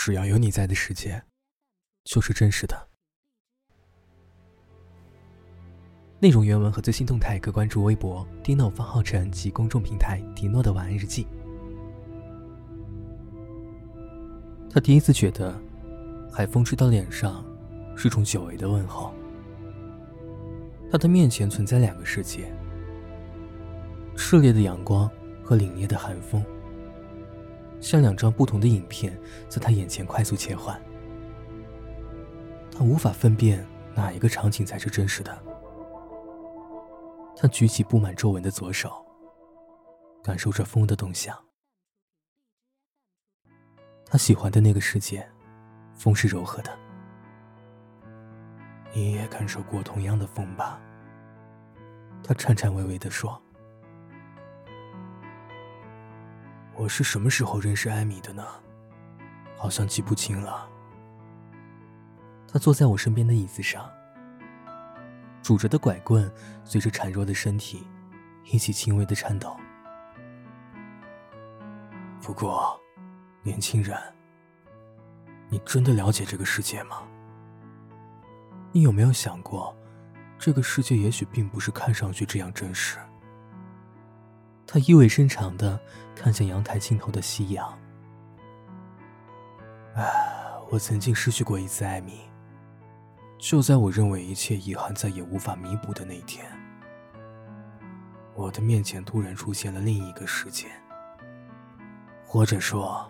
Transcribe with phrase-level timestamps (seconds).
[0.00, 1.20] 只要有你在的世界，
[2.04, 2.88] 就是真实的。
[6.20, 11.26] 内容原文和最新动态可关注微博 Dino 方浩辰及公众平台迪诺的晚安日记。
[14.70, 15.60] 他第一次觉得，
[16.32, 17.44] 海风吹到脸上，
[17.96, 19.12] 是种久违的问候。
[20.92, 22.54] 他的面前存在两个世界：
[24.16, 25.10] 炽烈的阳光
[25.42, 26.40] 和凛冽的寒风。
[27.80, 29.18] 像两张不同的影片
[29.48, 30.80] 在他眼前快速切换，
[32.72, 35.36] 他无法分辨哪一个场景才是真实的。
[37.36, 39.04] 他举起布满皱纹的左手，
[40.24, 41.36] 感受着风的动向。
[44.04, 45.28] 他喜欢的那个世界，
[45.94, 46.76] 风是柔和的。
[48.92, 50.80] 你也感受过同样的风吧？
[52.24, 53.40] 他颤颤巍巍地说。
[56.78, 58.46] 我是什么时候认识艾米的呢？
[59.56, 60.70] 好像记不清了。
[62.46, 63.90] 他坐在我身边的椅子上，
[65.42, 67.84] 拄着的拐棍随着孱弱的身体
[68.44, 69.56] 一起轻微的颤抖。
[72.22, 72.80] 不过，
[73.42, 74.00] 年轻人，
[75.48, 77.02] 你真的了解这个世界吗？
[78.70, 79.76] 你有没有想过，
[80.38, 82.98] 这个世界也许并不是看上去这样真实？
[84.64, 85.80] 他意味深长的
[86.18, 87.78] 看向阳台尽头的夕阳。
[89.94, 90.04] 唉，
[90.68, 92.20] 我曾经失去过一次艾米，
[93.38, 96.44] 就在我认为一切遗憾再也无法弥补的那天，
[98.34, 100.66] 我的面前突然出现了另一个世界，
[102.26, 103.08] 或者说，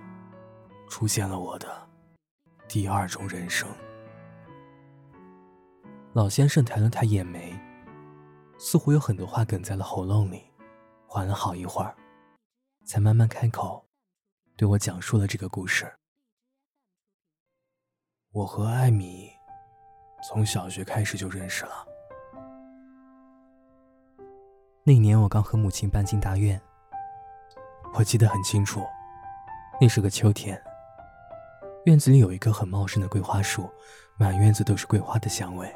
[0.89, 1.67] 出现了我的
[2.69, 3.67] 第二种人生。
[6.13, 7.59] 老先生抬了抬眼眉，
[8.59, 10.45] 似乎有很多话哽在了喉咙里。
[11.11, 11.97] 缓了好一会儿，
[12.89, 13.87] 才慢慢开口，
[14.57, 15.87] 对我讲述了这个故事。
[18.33, 19.31] 我和艾米
[20.25, 21.87] 从小学开始就认识了。
[24.85, 26.59] 那年我刚和母亲搬进大院，
[27.93, 28.83] 我记得很清楚，
[29.79, 30.59] 那是个秋天。
[31.85, 33.69] 院子里有一棵很茂盛的桂花树，
[34.17, 35.71] 满院子都是桂花的香味。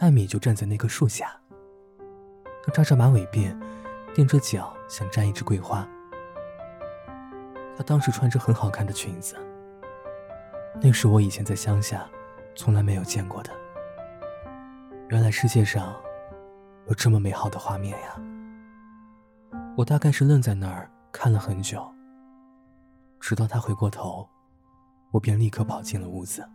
[0.00, 1.40] 艾米就站在那棵树下。
[2.64, 3.56] 他扎着马尾辫，
[4.12, 5.86] 踮着脚想摘一支桂花。
[7.76, 9.36] 她当时穿着很好看的裙子，
[10.80, 12.08] 那是我以前在乡下
[12.54, 13.50] 从来没有见过的。
[15.08, 15.94] 原来世界上
[16.88, 18.20] 有这么美好的画面呀！
[19.76, 21.86] 我大概是愣在那儿看了很久，
[23.20, 24.28] 直到他回过头，
[25.10, 26.48] 我便立刻跑进了屋子。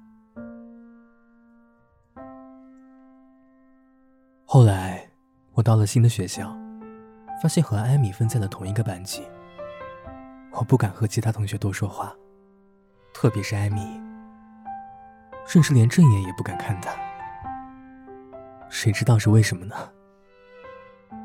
[4.46, 5.08] 后来。
[5.54, 6.56] 我到了新的学校，
[7.42, 9.24] 发现和艾米分在了同一个班级。
[10.52, 12.16] 我不敢和其他同学多说话，
[13.14, 13.82] 特别是艾米，
[15.48, 16.94] 甚至连正眼也不敢看她。
[18.70, 19.76] 谁知道是为什么呢？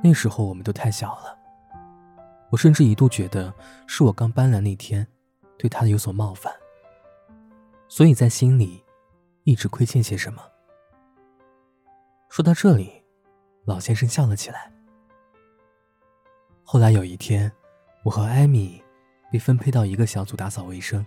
[0.03, 1.39] 那时候我们都太小了，
[2.51, 3.53] 我甚至一度觉得
[3.87, 5.07] 是我刚搬来那天，
[5.59, 6.53] 对他有所冒犯，
[7.89, 8.83] 所以在心里
[9.45, 10.43] 一直亏欠些什么。
[12.31, 13.03] 说到这里。
[13.65, 14.71] 老先生笑了起来。
[16.69, 17.51] 后来有一天，
[18.03, 18.83] 我和艾米
[19.31, 21.07] 被分配到一个小组打扫卫生。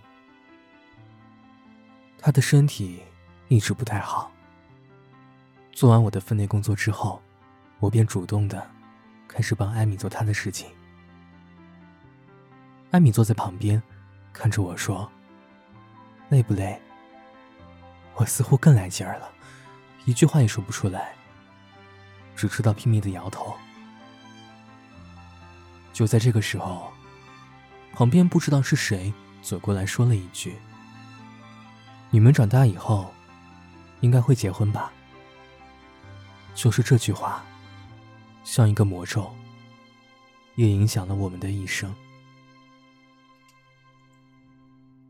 [2.18, 3.02] 他的身体
[3.48, 4.32] 一直不太好。
[5.70, 7.20] 做完我的分内工作之后，
[7.78, 8.66] 我便主动的
[9.28, 10.66] 开始帮艾米做她的事情。
[12.90, 13.82] 艾米坐在旁边，
[14.32, 15.12] 看着我说
[16.30, 16.80] ：“累不累？”
[18.16, 19.30] 我似乎更来劲儿了，
[20.06, 21.12] 一句话也说不出来。
[22.34, 23.54] 只知道拼命的摇头。
[25.92, 26.92] 就在这个时候，
[27.92, 29.12] 旁边不知道是谁
[29.42, 30.56] 走过来说了一句
[32.10, 33.12] ：“你们长大以后，
[34.00, 34.92] 应该会结婚吧？”
[36.54, 37.44] 就是这句话，
[38.44, 39.30] 像一个魔咒，
[40.56, 41.94] 也影响了我们的一生。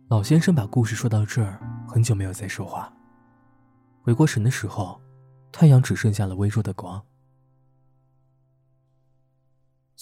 [0.09, 2.93] 老先生把故事说到这儿，很久没有再说话。
[4.03, 5.01] 回过神的时候，
[5.53, 7.01] 太阳只剩下了微弱的光。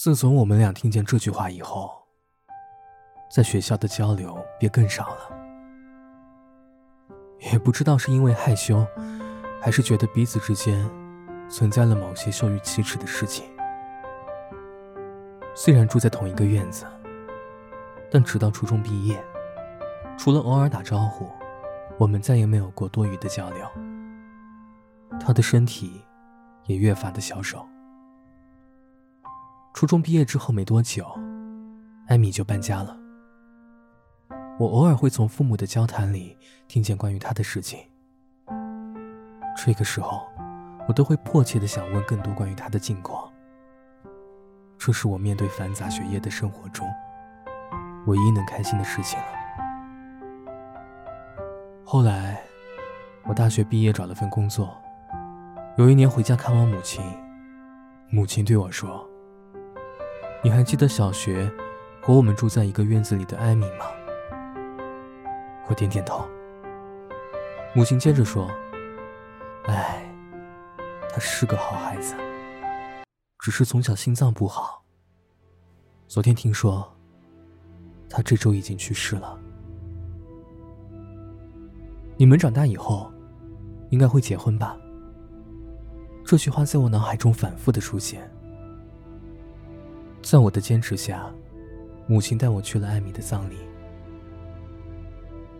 [0.00, 1.90] 自从我们俩听见这句话以后，
[3.28, 5.20] 在学校的交流便更少了。
[7.40, 8.86] 也不知道是因为害羞，
[9.60, 10.88] 还是觉得彼此之间
[11.50, 13.44] 存在了某些羞于启齿的事情。
[15.52, 16.86] 虽然住在同一个院子，
[18.08, 19.20] 但直到初中毕业，
[20.16, 21.28] 除了偶尔打招呼，
[21.98, 23.66] 我们再也没有过多余的交流。
[25.18, 26.00] 他的身体
[26.66, 27.66] 也越发的消瘦。
[29.78, 31.06] 初中毕业之后没多久，
[32.08, 32.98] 艾米就搬家了。
[34.58, 36.36] 我偶尔会从父母的交谈里
[36.66, 37.78] 听见关于他的事情。
[39.56, 40.26] 这个时候，
[40.88, 43.32] 我都会迫切的想问更多关于他的近况。
[44.76, 46.84] 这是我面对繁杂学业的生活中
[48.08, 49.26] 唯一能开心的事情了。
[51.84, 52.42] 后来，
[53.26, 54.76] 我大学毕业找了份工作。
[55.76, 57.00] 有一年回家看望母亲，
[58.10, 59.07] 母亲对我说
[60.42, 61.50] ：“你还记得小学
[62.00, 63.86] 和我们住在一个院子里的艾米吗？”
[65.68, 66.26] 我点点头。
[67.74, 68.48] 母亲接着说
[69.66, 70.10] ：“哎，
[71.10, 72.14] 他是个好孩子，
[73.40, 74.82] 只是从小心脏不好。
[76.06, 76.90] 昨天听说，
[78.08, 79.38] 他这周已经去世了。
[82.16, 83.12] 你们长大以后，
[83.90, 84.76] 应该会结婚吧？”
[86.24, 88.30] 这句话在我脑海中反复的出现。
[90.30, 91.32] 在我的坚持下，
[92.06, 93.56] 母亲带我去了艾米的葬礼。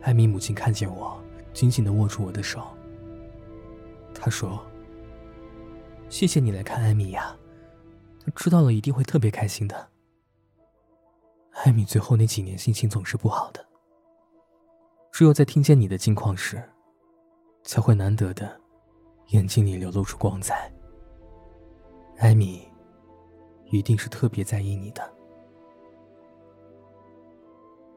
[0.03, 1.19] 艾米母亲看见我，
[1.55, 2.63] 紧紧的握住我的手。
[4.13, 4.63] 她说
[6.11, 7.35] ：“谢谢你来看艾米呀，
[8.23, 9.89] 她知道了一定会特别开心的。”
[11.65, 13.67] 艾米最后那几年心情总是不好的，
[15.11, 16.63] 只有在听见你的近况时，
[17.63, 18.61] 才会难得的。
[19.29, 20.71] 眼睛里流露出光彩。
[22.19, 22.68] 艾米，
[23.71, 25.13] 一定是特别在意你的。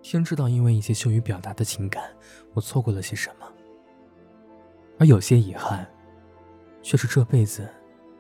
[0.02, 2.12] 天知道，因为一些羞于表达的情感，
[2.54, 3.48] 我错过了些什么。
[5.00, 5.90] 而有些遗憾，
[6.82, 7.70] 却是这辈子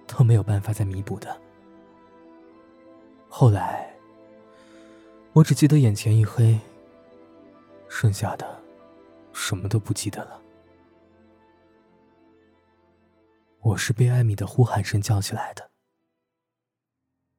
[0.07, 1.35] 都没有办法再弥补的。
[3.27, 3.93] 后来，
[5.33, 6.59] 我只记得眼前一黑，
[7.89, 8.61] 剩下的，
[9.33, 10.41] 什么都不记得了。
[13.61, 15.70] 我是被艾米的呼喊声叫起来的。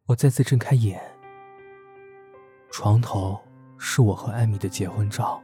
[0.07, 1.01] 我再次睁开眼，
[2.73, 3.41] 床头
[3.79, 5.41] 是我和艾米的结婚照。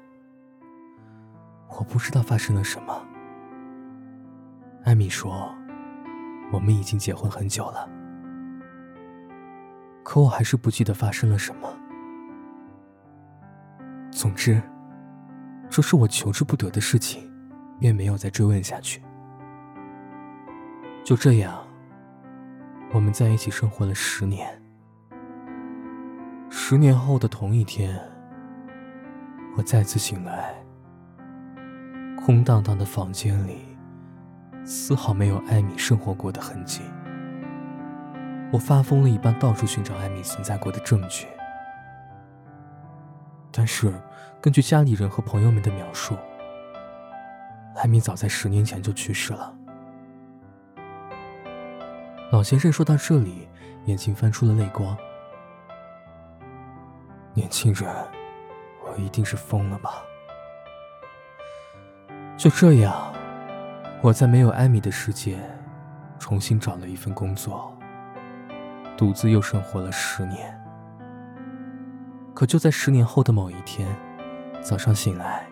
[1.79, 3.07] 我不知道发生了什么。
[4.85, 5.55] 艾米说，
[6.51, 7.89] 我们已经结婚很久了，
[10.03, 11.73] 可我还是不记得发生了什么。
[14.11, 14.61] 总之，
[15.71, 17.31] 这是我求之不得的事情，
[17.79, 19.01] 便没有再追问下去。
[21.05, 21.65] 就这样，
[22.91, 24.49] 我们在一起生活了十年。
[26.49, 28.01] 十年后的同一天，
[29.57, 30.55] 我再次醒来，
[32.17, 33.77] 空荡荡的房间里，
[34.65, 36.81] 丝毫没有艾米生活过的痕迹。
[38.51, 41.27] 我发疯了一般到处寻找艾米存在过的证据，
[43.53, 43.93] 但是
[44.41, 46.17] 根据家里人和朋友们的描述，
[47.77, 49.58] 艾米早在十年前就去世了。
[52.31, 53.49] 老先生说到这里，
[53.87, 54.95] 眼睛翻出了泪光。
[57.33, 57.89] 年轻人，
[58.85, 60.03] 我一定是疯了吧？
[62.37, 63.11] 就这样，
[64.03, 65.39] 我在没有艾米的世界，
[66.19, 67.75] 重新找了一份工作，
[68.95, 70.55] 独自又生活了十年。
[72.35, 73.89] 可就在十年后的某一天，
[74.61, 75.47] 早上醒来，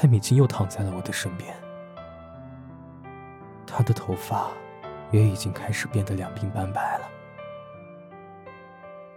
[0.00, 1.52] 艾米竟又躺在了我的身边，
[3.66, 4.48] 她的头发。
[5.10, 7.08] 也已经开始变得两鬓斑白了。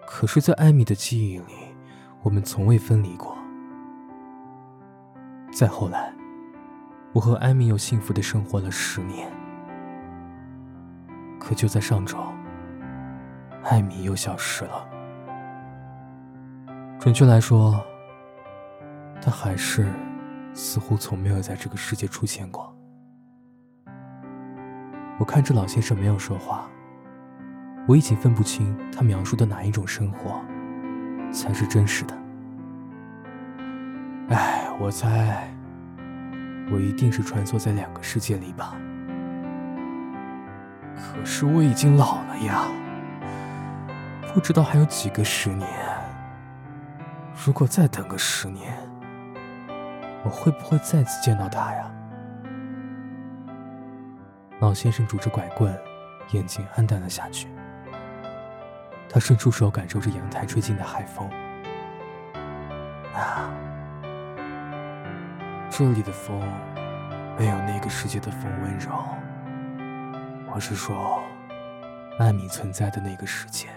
[0.06, 1.54] 可是，在艾米的记忆里，
[2.22, 3.38] 我们从未分离过。
[5.52, 6.14] 再后来，
[7.14, 9.32] 我和艾米又幸福的生活了十年。
[11.40, 12.18] 可就在上周，
[13.64, 14.88] 艾米又消失了。
[17.00, 17.84] 准确来说，
[19.22, 19.92] 她还是
[20.54, 22.74] 似乎从没有在这个世界出现过。
[25.24, 26.70] 我看着老先生没有说话，
[27.88, 30.44] 我已经分不清他描述的哪一种生活
[31.32, 32.14] 才是真实的。
[34.32, 35.48] 哎，我猜，
[36.70, 38.76] 我一定是穿梭在两个世界里吧。
[40.94, 42.68] 可是我已经老了呀，
[44.34, 45.70] 不知道还有几个十年。
[47.46, 48.78] 如果再等个十年，
[50.26, 51.90] 我会不会再次见到他呀？
[54.64, 55.78] 老先生拄着拐棍，
[56.32, 57.50] 眼睛暗淡了下去。
[59.10, 61.30] 他伸出手，感受着阳台吹进的海风。
[63.14, 63.52] 啊，
[65.70, 66.40] 这里的风
[67.38, 68.90] 没有那个世界的风温柔。
[70.54, 71.22] 我是说，
[72.18, 73.68] 艾米存在的那个世界。